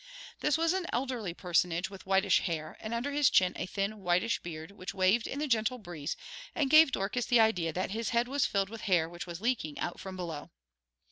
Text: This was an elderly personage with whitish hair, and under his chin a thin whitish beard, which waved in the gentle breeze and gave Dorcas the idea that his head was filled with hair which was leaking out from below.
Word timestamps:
This 0.39 0.57
was 0.57 0.73
an 0.73 0.87
elderly 0.91 1.31
personage 1.35 1.91
with 1.91 2.07
whitish 2.07 2.39
hair, 2.39 2.75
and 2.79 2.91
under 2.91 3.11
his 3.11 3.29
chin 3.29 3.53
a 3.55 3.67
thin 3.67 3.99
whitish 3.99 4.39
beard, 4.39 4.71
which 4.71 4.95
waved 4.95 5.27
in 5.27 5.37
the 5.37 5.47
gentle 5.47 5.77
breeze 5.77 6.17
and 6.55 6.71
gave 6.71 6.91
Dorcas 6.91 7.27
the 7.27 7.39
idea 7.39 7.71
that 7.71 7.91
his 7.91 8.09
head 8.09 8.27
was 8.27 8.47
filled 8.47 8.69
with 8.69 8.81
hair 8.89 9.07
which 9.07 9.27
was 9.27 9.41
leaking 9.41 9.77
out 9.77 9.99
from 9.99 10.15
below. 10.15 10.49